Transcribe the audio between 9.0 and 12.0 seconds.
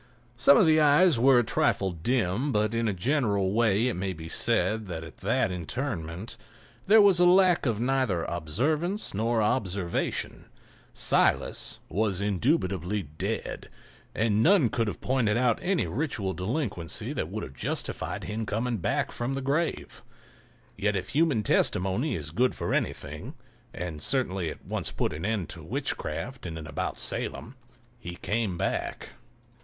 nor observation; Silas